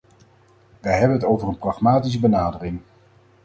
[0.79, 2.81] Wij hebben het over een pragmatische benadering.